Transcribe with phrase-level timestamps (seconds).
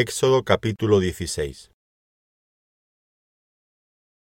[0.00, 1.72] Éxodo capítulo 16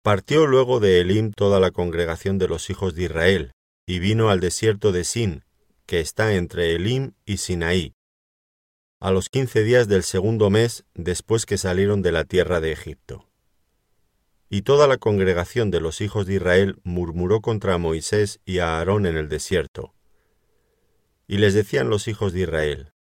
[0.03, 3.53] Partió luego de Elim toda la congregación de los hijos de Israel,
[3.87, 5.45] y vino al desierto de Sin,
[5.87, 7.93] que está entre Elim y Sinaí,
[8.99, 13.31] a los quince días del segundo mes después que salieron de la tierra de Egipto.
[14.51, 19.07] Y toda la congregación de los hijos de Israel murmuró contra Moisés y a Aarón
[19.07, 19.95] en el desierto.
[21.29, 22.93] Y les decían los hijos de Israel,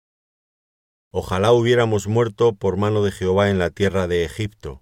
[1.13, 4.81] Ojalá hubiéramos muerto por mano de Jehová en la tierra de Egipto,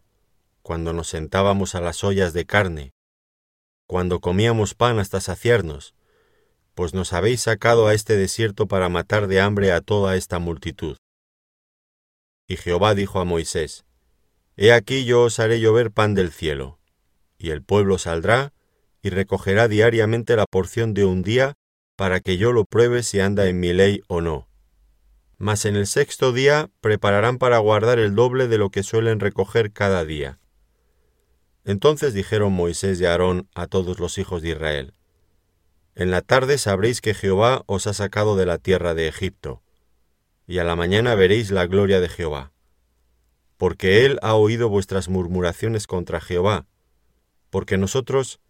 [0.62, 2.94] cuando nos sentábamos a las ollas de carne,
[3.88, 5.95] cuando comíamos pan hasta saciarnos,
[6.76, 10.98] pues nos habéis sacado a este desierto para matar de hambre a toda esta multitud.
[12.48, 13.85] Y Jehová dijo a Moisés,
[14.55, 16.77] He aquí yo os haré llover pan del cielo,
[17.40, 18.54] y el pueblo saldrá
[19.02, 21.55] y recogerá diariamente la porción de un día
[21.96, 24.48] para que yo lo pruebe si anda en mi ley o no
[25.39, 29.71] mas en el sexto día prepararán para guardar el doble de lo que suelen recoger
[29.71, 30.38] cada día.
[31.63, 34.93] Entonces dijeron Moisés y Aarón a todos los hijos de Israel,
[35.96, 39.62] En la tarde sabréis que Jehová os ha sacado de la tierra de Egipto,
[40.46, 42.51] y a la mañana veréis la gloria de Jehová,
[43.57, 46.68] porque él ha oído vuestras murmuraciones contra Jehová,
[47.49, 48.41] porque nosotros,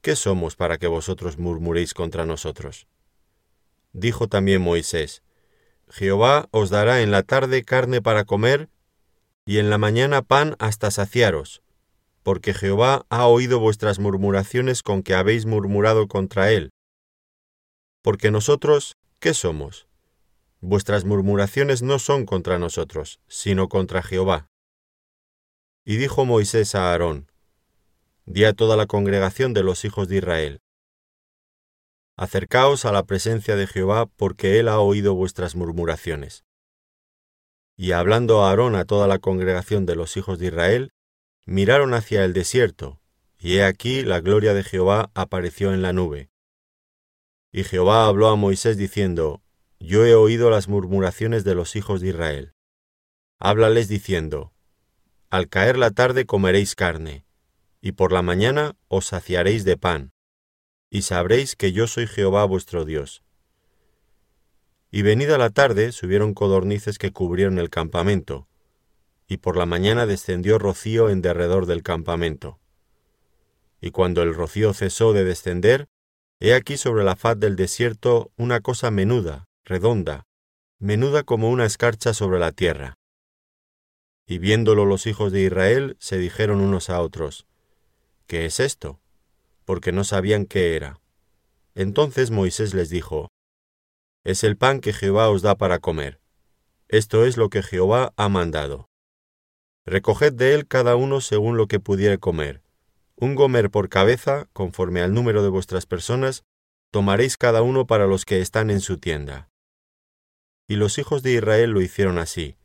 [0.00, 2.86] ¿qué somos para que vosotros murmuréis contra nosotros?
[3.92, 5.22] Dijo también Moisés,
[5.92, 8.70] Jehová os dará en la tarde carne para comer,
[9.44, 11.62] y en la mañana pan hasta saciaros,
[12.22, 16.70] porque Jehová ha oído vuestras murmuraciones con que habéis murmurado contra él.
[18.00, 19.86] Porque nosotros, ¿qué somos?
[20.62, 24.46] Vuestras murmuraciones no son contra nosotros, sino contra Jehová.
[25.84, 27.30] Y dijo Moisés a Aarón,
[28.24, 30.60] Di a toda la congregación de los hijos de Israel,
[32.16, 36.44] Acercaos a la presencia de Jehová, porque él ha oído vuestras murmuraciones.
[37.74, 40.92] Y hablando a Aarón a toda la congregación de los hijos de Israel,
[41.46, 43.00] miraron hacia el desierto,
[43.38, 46.30] y he aquí la gloria de Jehová apareció en la nube.
[47.50, 49.42] Y Jehová habló a Moisés diciendo,
[49.80, 52.52] Yo he oído las murmuraciones de los hijos de Israel.
[53.40, 54.52] Háblales diciendo,
[55.30, 57.24] Al caer la tarde comeréis carne,
[57.80, 60.12] y por la mañana os saciaréis de pan
[60.94, 63.22] y sabréis que yo soy Jehová vuestro Dios.
[64.90, 68.46] Y venida la tarde subieron codornices que cubrieron el campamento,
[69.26, 72.60] y por la mañana descendió rocío en derredor del campamento.
[73.80, 75.88] Y cuando el rocío cesó de descender,
[76.40, 80.26] he aquí sobre la faz del desierto una cosa menuda, redonda,
[80.78, 82.98] menuda como una escarcha sobre la tierra.
[84.26, 87.46] Y viéndolo los hijos de Israel, se dijeron unos a otros,
[88.26, 89.01] ¿Qué es esto?
[89.64, 91.00] Porque no sabían qué era.
[91.74, 93.28] Entonces Moisés les dijo,
[94.24, 96.20] Es el pan que Jehová os da para comer.
[96.88, 98.88] Esto es lo que Jehová ha mandado.
[99.86, 102.62] Recoged de él cada uno según lo que pudiere comer.
[103.16, 106.44] Un gomer por cabeza, conforme al número de vuestras personas,
[106.90, 109.48] tomaréis cada uno para los que están en su tienda.
[110.68, 112.56] Y los hijos de Israel lo hicieron así,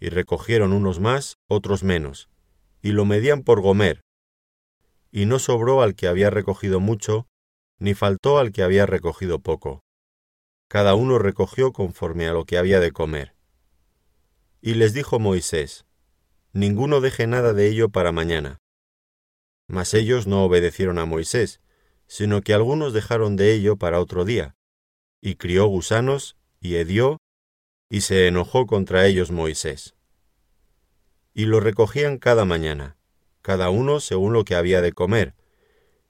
[0.00, 2.28] y recogieron unos más, otros menos,
[2.82, 4.00] y lo medían por gomer,
[5.16, 7.28] y no sobró al que había recogido mucho,
[7.78, 9.84] ni faltó al que había recogido poco.
[10.68, 13.36] Cada uno recogió conforme a lo que había de comer.
[14.60, 15.86] Y les dijo Moisés,
[16.52, 18.58] Ninguno deje nada de ello para mañana.
[19.68, 21.60] Mas ellos no obedecieron a Moisés,
[22.08, 24.56] sino que algunos dejaron de ello para otro día,
[25.20, 27.18] y crió gusanos, y hedió,
[27.88, 29.94] y se enojó contra ellos Moisés.
[31.34, 32.96] Y lo recogían cada mañana
[33.44, 35.34] cada uno según lo que había de comer,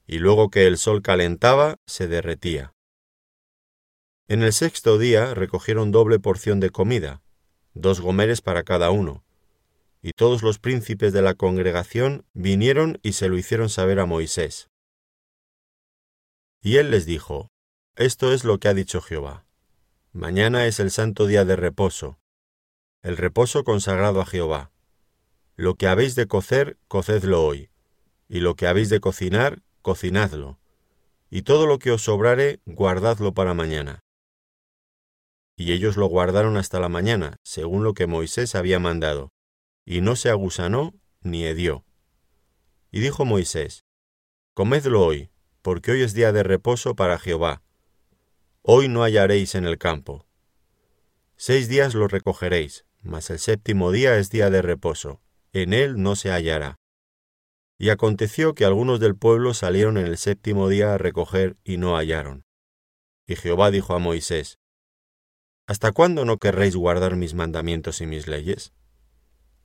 [0.06, 2.74] y luego que el sol calentaba, se derretía.
[4.28, 7.22] En el sexto día recogieron doble porción de comida,
[7.72, 9.24] dos gomeres para cada uno,
[10.00, 14.70] y todos los príncipes de la congregación vinieron y se lo hicieron saber a Moisés.
[16.62, 17.48] Y él les dijo,
[17.96, 19.44] Esto es lo que ha dicho Jehová.
[20.12, 22.20] Mañana es el santo día de reposo,
[23.02, 24.70] el reposo consagrado a Jehová.
[25.56, 27.70] Lo que habéis de cocer, cocedlo hoy,
[28.28, 30.58] y lo que habéis de cocinar, cocinadlo,
[31.30, 34.00] y todo lo que os sobrare, guardadlo para mañana.
[35.56, 39.30] Y ellos lo guardaron hasta la mañana, según lo que Moisés había mandado,
[39.84, 41.84] y no se agusanó ni hedió.
[42.90, 43.84] Y dijo Moisés,
[44.54, 45.30] Comedlo hoy,
[45.62, 47.62] porque hoy es día de reposo para Jehová.
[48.62, 50.26] Hoy no hallaréis en el campo.
[51.36, 55.23] Seis días lo recogeréis, mas el séptimo día es día de reposo
[55.54, 56.76] en él no se hallará.
[57.78, 61.96] Y aconteció que algunos del pueblo salieron en el séptimo día a recoger y no
[61.96, 62.44] hallaron.
[63.26, 64.58] Y Jehová dijo a Moisés,
[65.66, 68.74] ¿Hasta cuándo no querréis guardar mis mandamientos y mis leyes?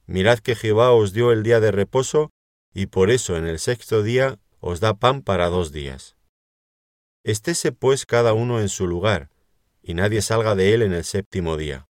[0.05, 2.29] Mirad que Jehová os dio el día de reposo,
[2.73, 6.15] y por eso en el sexto día os da pan para dos días.
[7.23, 9.29] Estése pues cada uno en su lugar,
[9.81, 11.87] y nadie salga de él en el séptimo día.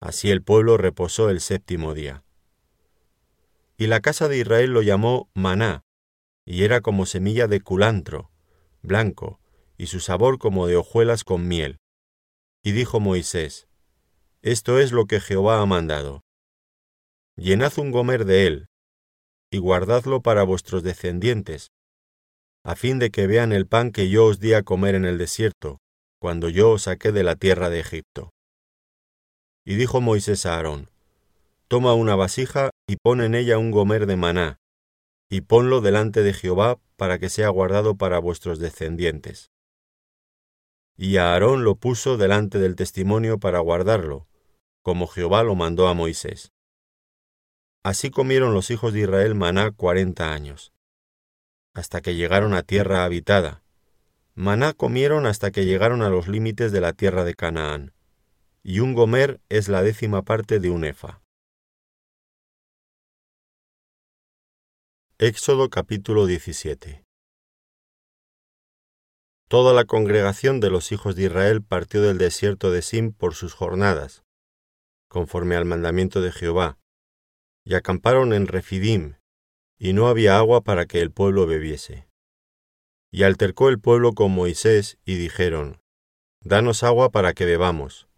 [0.00, 2.23] Así el pueblo reposó el séptimo día.
[3.76, 5.82] Y la casa de Israel lo llamó maná,
[6.46, 8.30] y era como semilla de culantro,
[8.82, 9.40] blanco,
[9.76, 11.78] y su sabor como de hojuelas con miel.
[12.62, 13.66] Y dijo Moisés,
[14.42, 16.22] Esto es lo que Jehová ha mandado.
[17.36, 18.66] Llenad un gomer de él,
[19.50, 21.72] y guardadlo para vuestros descendientes,
[22.64, 25.18] a fin de que vean el pan que yo os di a comer en el
[25.18, 25.78] desierto,
[26.20, 28.30] cuando yo os saqué de la tierra de Egipto.
[29.66, 30.90] Y dijo Moisés a Aarón,
[31.68, 34.60] Toma una vasija y pon en ella un gomer de maná,
[35.28, 39.50] y ponlo delante de Jehová para que sea guardado para vuestros descendientes.
[40.96, 44.28] Y Aarón lo puso delante del testimonio para guardarlo,
[44.82, 46.52] como Jehová lo mandó a Moisés.
[47.82, 50.72] Así comieron los hijos de Israel maná cuarenta años,
[51.74, 53.62] hasta que llegaron a tierra habitada.
[54.34, 57.92] Maná comieron hasta que llegaron a los límites de la tierra de Canaán,
[58.62, 61.23] y un gomer es la décima parte de un efa.
[65.26, 67.02] Éxodo capítulo 17
[69.48, 73.54] Toda la congregación de los hijos de Israel partió del desierto de Sim por sus
[73.54, 74.22] jornadas,
[75.08, 76.78] conforme al mandamiento de Jehová,
[77.64, 79.14] y acamparon en Refidim,
[79.78, 82.06] y no había agua para que el pueblo bebiese.
[83.10, 85.80] Y altercó el pueblo con Moisés, y dijeron,
[86.42, 88.08] Danos agua para que bebamos.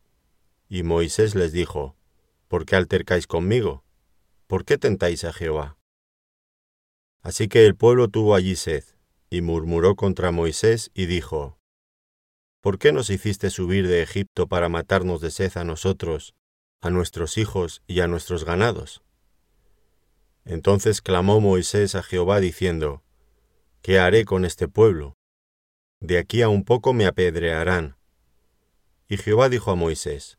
[0.69, 1.95] Y Moisés les dijo,
[2.49, 3.85] ¿Por qué altercáis conmigo?
[4.49, 5.79] ¿Por qué tentáis a Jehová?
[7.27, 8.85] Así que el pueblo tuvo allí sed,
[9.31, 11.59] y murmuró contra Moisés y dijo,
[12.61, 16.37] ¿Por qué nos hiciste subir de Egipto para matarnos de sed a nosotros,
[16.81, 19.03] a nuestros hijos y a nuestros ganados?
[20.45, 23.03] Entonces clamó Moisés a Jehová diciendo,
[23.83, 25.17] ¿Qué haré con este pueblo?
[25.99, 27.97] De aquí a un poco me apedrearán.
[29.09, 30.39] Y Jehová dijo a Moisés,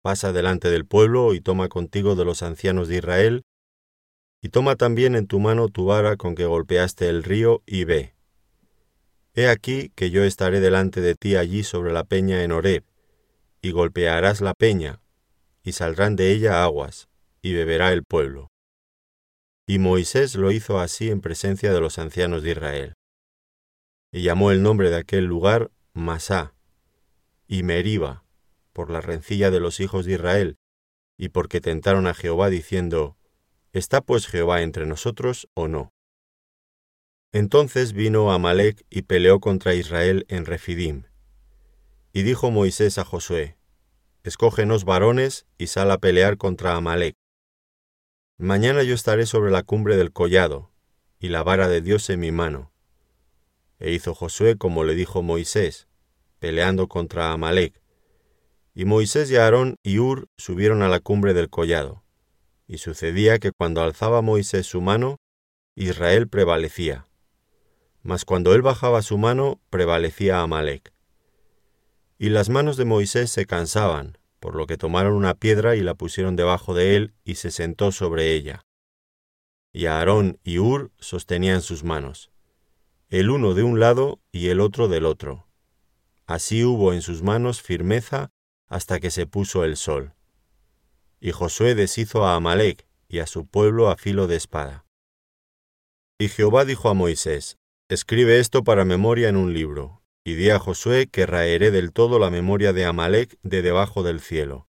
[0.00, 3.42] Pasa delante del pueblo y toma contigo de los ancianos de Israel
[4.42, 8.14] y toma también en tu mano tu vara con que golpeaste el río, y ve.
[9.34, 12.84] He aquí que yo estaré delante de ti allí sobre la peña en Horeb,
[13.62, 15.00] y golpearás la peña,
[15.62, 17.08] y saldrán de ella aguas,
[17.42, 18.48] y beberá el pueblo.
[19.66, 22.94] Y Moisés lo hizo así en presencia de los ancianos de Israel.
[24.10, 26.54] Y llamó el nombre de aquel lugar Masá,
[27.46, 28.24] y Meriba,
[28.72, 30.56] por la rencilla de los hijos de Israel,
[31.18, 33.16] y porque tentaron a Jehová diciendo,
[33.72, 35.92] ¿Está pues Jehová entre nosotros o no?
[37.32, 41.04] Entonces vino Amalek y peleó contra Israel en Refidim.
[42.12, 43.56] Y dijo Moisés a Josué,
[44.24, 47.14] Escógenos varones y sal a pelear contra Amalek.
[48.38, 50.72] Mañana yo estaré sobre la cumbre del collado,
[51.20, 52.72] y la vara de Dios en mi mano.
[53.78, 55.86] E hizo Josué como le dijo Moisés,
[56.40, 57.80] peleando contra Amalek.
[58.74, 62.02] Y Moisés y Aarón y Ur subieron a la cumbre del collado.
[62.70, 65.16] Y sucedía que cuando alzaba Moisés su mano,
[65.74, 67.08] Israel prevalecía.
[68.04, 70.92] Mas cuando él bajaba su mano, prevalecía Amalek.
[72.16, 75.94] Y las manos de Moisés se cansaban, por lo que tomaron una piedra y la
[75.94, 78.62] pusieron debajo de él, y se sentó sobre ella.
[79.72, 82.30] Y Aarón y Ur sostenían sus manos,
[83.08, 85.48] el uno de un lado y el otro del otro.
[86.24, 88.30] Así hubo en sus manos firmeza
[88.68, 90.14] hasta que se puso el sol.
[91.20, 94.86] Y Josué deshizo a Amalek y a su pueblo a filo de espada.
[96.18, 97.58] Y Jehová dijo a Moisés,
[97.88, 102.18] Escribe esto para memoria en un libro, y di a Josué que raeré del todo
[102.18, 104.68] la memoria de Amalek de debajo del cielo.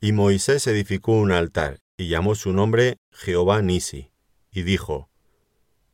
[0.00, 4.10] Y Moisés edificó un altar, y llamó su nombre Jehová Nisi,
[4.50, 5.08] y dijo,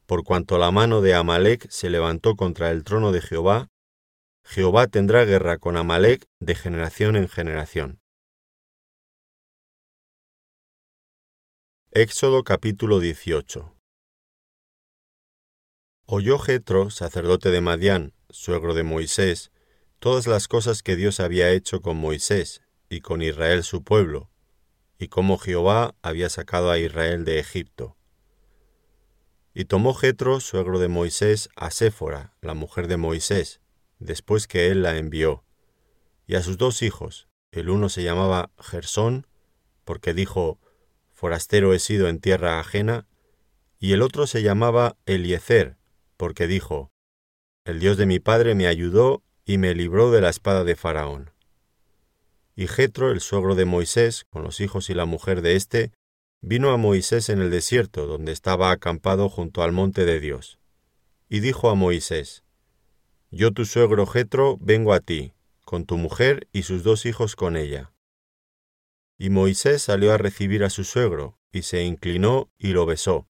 [0.06, 3.68] Por cuanto la mano de Amalek se levantó contra el trono de Jehová,
[4.44, 8.00] Jehová tendrá guerra con Amalek de generación en generación.
[11.90, 13.75] Éxodo capítulo 18
[16.04, 19.52] Oyó Jetro, sacerdote de Madián, suegro de Moisés,
[19.99, 24.30] todas las cosas que Dios había hecho con Moisés y con Israel su pueblo,
[24.99, 27.97] y cómo Jehová había sacado a Israel de Egipto.
[29.54, 33.62] Y tomó Jetro, suegro de Moisés, a Séfora, la mujer de Moisés,
[33.99, 35.42] después que él la envió,
[36.26, 39.26] y a sus dos hijos, el uno se llamaba Gersón,
[39.87, 40.61] porque dijo,
[41.18, 43.08] forastero he sido en tierra ajena,
[43.80, 45.76] y el otro se llamaba Eliezer,
[46.16, 46.92] porque dijo,
[47.64, 51.32] El Dios de mi padre me ayudó y me libró de la espada de Faraón.
[52.54, 55.90] Y Jetro, el suegro de Moisés, con los hijos y la mujer de éste,
[56.40, 60.60] vino a Moisés en el desierto, donde estaba acampado junto al monte de Dios.
[61.28, 62.44] Y dijo a Moisés,
[63.32, 65.32] Yo tu suegro Jetro vengo a ti,
[65.64, 67.90] con tu mujer y sus dos hijos con ella.
[69.18, 73.26] Y Moisés salió a recibir a su suegro, y se inclinó y lo besó.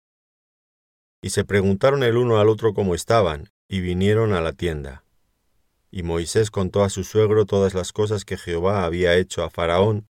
[1.22, 5.04] Y se preguntaron el uno al otro cómo estaban, y vinieron a la tienda.
[5.92, 10.08] Y Moisés contó a su suegro todas las cosas que Jehová había hecho a Faraón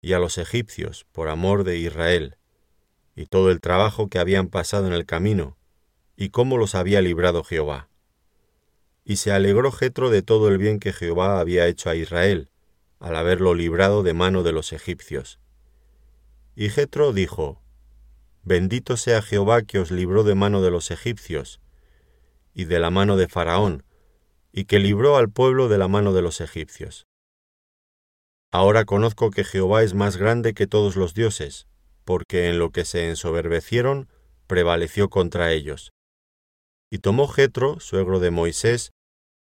[0.00, 2.36] y a los egipcios por amor de Israel,
[3.16, 5.58] y todo el trabajo que habían pasado en el camino,
[6.16, 7.88] y cómo los había librado Jehová.
[9.04, 12.50] Y se alegró Jetro de todo el bien que Jehová había hecho a Israel,
[12.98, 15.38] al haberlo librado de mano de los egipcios.
[16.54, 17.62] Y Jetro dijo,
[18.42, 21.60] Bendito sea Jehová que os libró de mano de los egipcios,
[22.54, 23.84] y de la mano de Faraón,
[24.52, 27.06] y que libró al pueblo de la mano de los egipcios.
[28.50, 31.68] Ahora conozco que Jehová es más grande que todos los dioses,
[32.04, 34.08] porque en lo que se ensoberbecieron,
[34.46, 35.92] prevaleció contra ellos.
[36.90, 38.92] Y tomó Jetro, suegro de Moisés,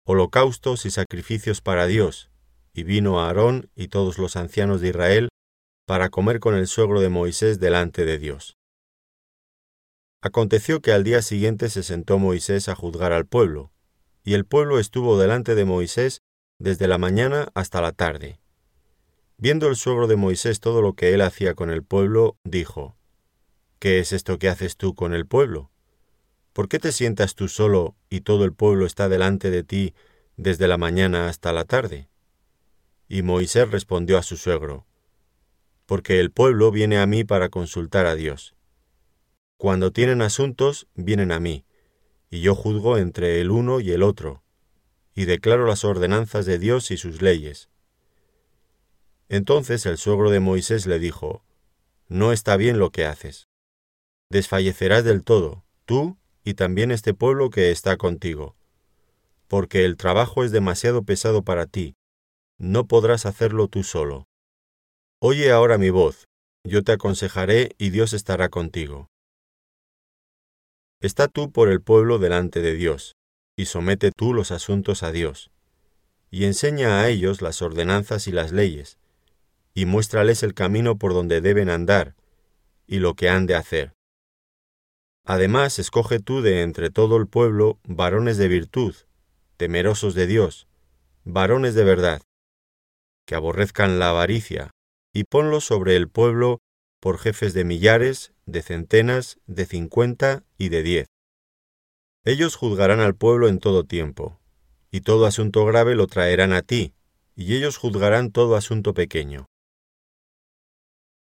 [0.06, 2.30] holocaustos y sacrificios para Dios,
[2.76, 5.28] y vino Aarón y todos los ancianos de Israel
[5.86, 8.56] para comer con el suegro de Moisés delante de Dios.
[10.20, 13.72] Aconteció que al día siguiente se sentó Moisés a juzgar al pueblo,
[14.24, 16.20] y el pueblo estuvo delante de Moisés
[16.58, 18.40] desde la mañana hasta la tarde.
[19.38, 22.94] Viendo el suegro de Moisés todo lo que él hacía con el pueblo, dijo,
[23.78, 25.70] ¿Qué es esto que haces tú con el pueblo?
[26.52, 29.94] ¿Por qué te sientas tú solo y todo el pueblo está delante de ti
[30.36, 32.08] desde la mañana hasta la tarde?
[33.08, 34.86] Y Moisés respondió a su suegro,
[35.86, 38.54] Porque el pueblo viene a mí para consultar a Dios.
[39.56, 41.64] Cuando tienen asuntos, vienen a mí,
[42.30, 44.42] y yo juzgo entre el uno y el otro,
[45.14, 47.70] y declaro las ordenanzas de Dios y sus leyes.
[49.28, 51.44] Entonces el suegro de Moisés le dijo,
[52.08, 53.48] No está bien lo que haces.
[54.28, 58.56] Desfallecerás del todo, tú y también este pueblo que está contigo,
[59.48, 61.96] porque el trabajo es demasiado pesado para ti,
[62.58, 64.26] no podrás hacerlo tú solo.
[65.20, 66.26] Oye ahora mi voz,
[66.64, 69.08] yo te aconsejaré y Dios estará contigo.
[71.00, 73.14] Está tú por el pueblo delante de Dios,
[73.56, 75.50] y somete tú los asuntos a Dios,
[76.30, 78.98] y enseña a ellos las ordenanzas y las leyes,
[79.74, 82.14] y muéstrales el camino por donde deben andar,
[82.86, 83.92] y lo que han de hacer.
[85.24, 88.94] Además, escoge tú de entre todo el pueblo varones de virtud,
[89.56, 90.66] temerosos de Dios,
[91.24, 92.22] varones de verdad,
[93.26, 94.70] que aborrezcan la avaricia,
[95.12, 96.60] y ponlos sobre el pueblo
[97.00, 101.06] por jefes de millares, de centenas, de cincuenta y de diez.
[102.24, 104.40] Ellos juzgarán al pueblo en todo tiempo,
[104.90, 106.94] y todo asunto grave lo traerán a ti,
[107.34, 109.46] y ellos juzgarán todo asunto pequeño.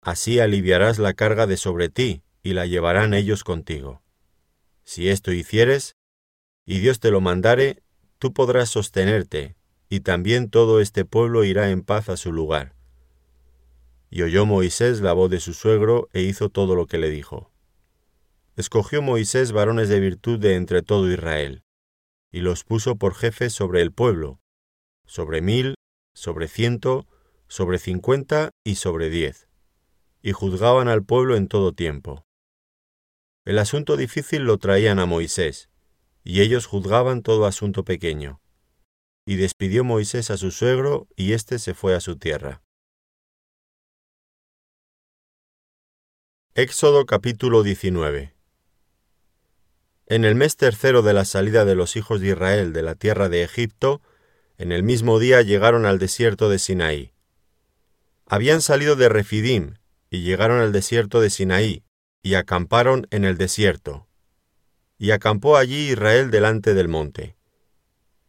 [0.01, 4.01] Así aliviarás la carga de sobre ti, y la llevarán ellos contigo.
[4.85, 5.95] Si esto hicieres,
[6.65, 7.83] y Dios te lo mandare,
[8.19, 9.56] tú podrás sostenerte,
[9.89, 12.75] y también todo este pueblo irá en paz a su lugar.
[14.09, 17.51] Y oyó Moisés la voz de su suegro e hizo todo lo que le dijo.
[18.55, 21.63] Escogió Moisés varones de virtud de entre todo Israel,
[22.31, 24.39] y los puso por jefes sobre el pueblo,
[25.05, 25.75] sobre mil,
[26.13, 27.05] sobre ciento,
[27.47, 29.47] sobre cincuenta y sobre diez,
[30.21, 32.25] y juzgaban al pueblo en todo tiempo.
[33.45, 35.69] El asunto difícil lo traían a Moisés,
[36.23, 38.41] y ellos juzgaban todo asunto pequeño.
[39.29, 42.63] Y despidió Moisés a su suegro, y éste se fue a su tierra.
[46.55, 48.33] Éxodo capítulo 19
[50.05, 53.27] En el mes tercero de la salida de los hijos de Israel de la tierra
[53.27, 54.01] de Egipto,
[54.57, 57.11] en el mismo día llegaron al desierto de Sinaí.
[58.27, 59.73] Habían salido de Refidim
[60.09, 61.83] y llegaron al desierto de Sinaí,
[62.23, 64.07] y acamparon en el desierto.
[64.97, 67.36] Y acampó allí Israel delante del monte.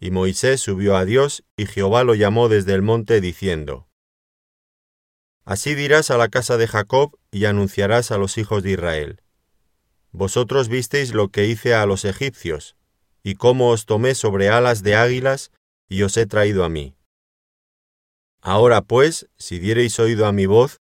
[0.00, 3.88] Y Moisés subió a Dios, y Jehová lo llamó desde el monte, diciendo,
[5.44, 9.22] Así dirás a la casa de Jacob y anunciarás a los hijos de Israel.
[10.12, 12.76] Vosotros visteis lo que hice a los egipcios,
[13.22, 15.50] y cómo os tomé sobre alas de águilas
[15.88, 16.96] y os he traído a mí.
[18.40, 20.80] Ahora pues, si diereis oído a mi voz,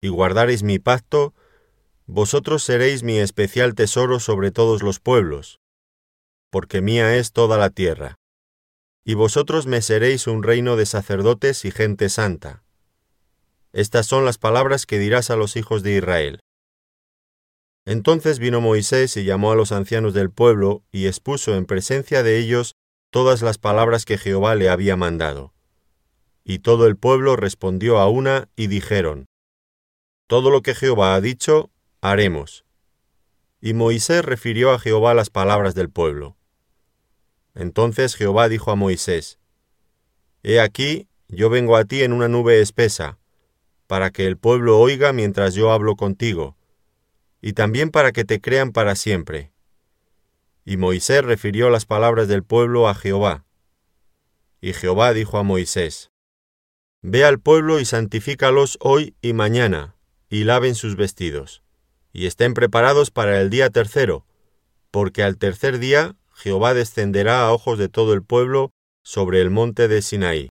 [0.00, 1.34] y guardareis mi pacto,
[2.06, 5.60] vosotros seréis mi especial tesoro sobre todos los pueblos,
[6.50, 8.16] porque mía es toda la tierra.
[9.04, 12.62] Y vosotros me seréis un reino de sacerdotes y gente santa.
[13.72, 16.40] Estas son las palabras que dirás a los hijos de Israel.
[17.84, 22.38] Entonces vino Moisés y llamó a los ancianos del pueblo y expuso en presencia de
[22.38, 22.76] ellos
[23.10, 25.52] todas las palabras que Jehová le había mandado.
[26.42, 29.26] Y todo el pueblo respondió a una y dijeron,
[30.26, 31.70] Todo lo que Jehová ha dicho,
[32.00, 32.64] haremos.
[33.60, 36.36] Y Moisés refirió a Jehová las palabras del pueblo.
[37.54, 39.38] Entonces Jehová dijo a Moisés,
[40.42, 43.18] He aquí, yo vengo a ti en una nube espesa,
[43.86, 46.56] para que el pueblo oiga mientras yo hablo contigo,
[47.40, 49.52] y también para que te crean para siempre.
[50.64, 53.44] Y Moisés refirió las palabras del pueblo a Jehová.
[54.60, 56.10] Y Jehová dijo a Moisés,
[57.02, 59.94] Ve al pueblo y santifícalos hoy y mañana,
[60.30, 61.62] y laven sus vestidos,
[62.12, 64.24] y estén preparados para el día tercero,
[64.90, 68.70] porque al tercer día Jehová descenderá a ojos de todo el pueblo
[69.02, 70.50] sobre el monte de Sinaí.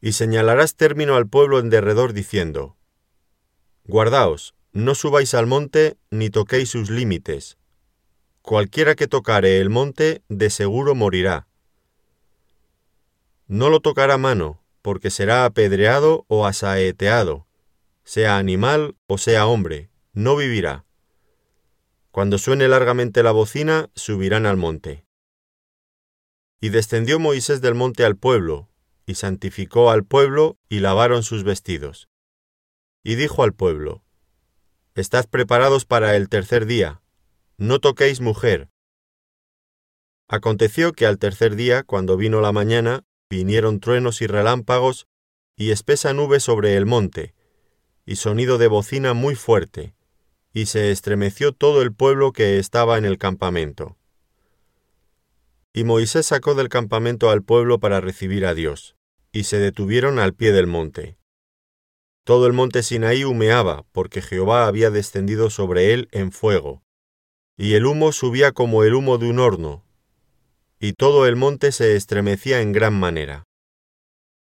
[0.00, 2.76] Y señalarás término al pueblo en derredor diciendo,
[3.84, 7.58] Guardaos, no subáis al monte ni toquéis sus límites.
[8.42, 11.46] Cualquiera que tocare el monte, de seguro morirá.
[13.46, 17.46] No lo tocará mano, porque será apedreado o asaeteado,
[18.04, 20.84] sea animal o sea hombre, no vivirá.
[22.10, 25.06] Cuando suene largamente la bocina, subirán al monte.
[26.60, 28.68] Y descendió Moisés del monte al pueblo,
[29.06, 32.08] y santificó al pueblo, y lavaron sus vestidos.
[33.04, 34.02] Y dijo al pueblo,
[34.96, 37.00] Estad preparados para el tercer día,
[37.56, 38.70] no toquéis mujer.
[40.28, 45.06] Aconteció que al tercer día, cuando vino la mañana, vinieron truenos y relámpagos,
[45.56, 47.34] y espesa nube sobre el monte,
[48.04, 49.94] y sonido de bocina muy fuerte,
[50.52, 53.96] y se estremeció todo el pueblo que estaba en el campamento.
[55.72, 58.96] Y Moisés sacó del campamento al pueblo para recibir a Dios,
[59.32, 61.16] y se detuvieron al pie del monte.
[62.24, 66.82] Todo el monte Sinaí humeaba, porque Jehová había descendido sobre él en fuego,
[67.56, 69.84] y el humo subía como el humo de un horno,
[70.80, 73.44] y todo el monte se estremecía en gran manera.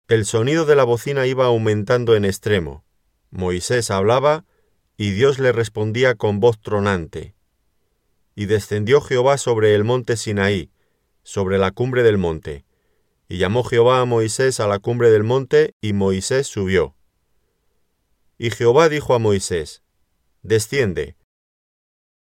[0.07, 2.83] El sonido de la bocina iba aumentando en extremo.
[3.29, 4.45] Moisés hablaba,
[5.01, 7.33] y Dios le respondía con voz tronante.
[8.35, 10.73] Y descendió Jehová sobre el monte Sinaí,
[11.23, 12.65] sobre la cumbre del monte.
[13.29, 16.97] Y llamó Jehová a Moisés a la cumbre del monte, y Moisés subió.
[18.37, 19.83] Y Jehová dijo a Moisés,
[20.41, 21.15] Desciende,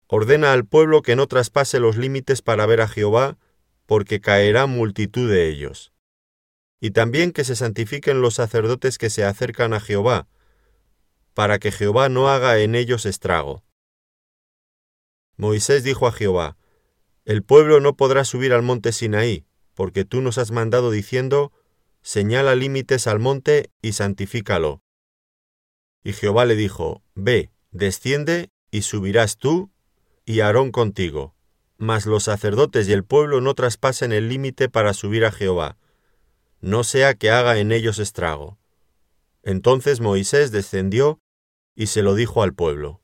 [0.06, 3.40] ordena al pueblo que no traspase los límites para ver a Jehová,
[3.88, 5.92] porque caerá multitud de ellos.
[6.80, 10.28] Y también que se santifiquen los sacerdotes que se acercan a Jehová,
[11.34, 13.64] para que Jehová no haga en ellos estrago.
[15.38, 16.58] Moisés dijo a Jehová,
[17.26, 21.52] El pueblo no podrá subir al monte Sinaí, porque tú nos has mandado diciendo,
[22.02, 24.82] Señala límites al monte y santifícalo.
[26.04, 29.72] Y Jehová le dijo, Ve, desciende, y subirás tú
[30.26, 31.36] y Aarón contigo
[31.80, 35.78] mas los sacerdotes y el pueblo no traspasen el límite para subir a Jehová,
[36.60, 38.59] no sea que haga en ellos estrago.
[39.44, 41.22] Entonces Moisés descendió
[41.76, 42.98] y se lo dijo al pueblo.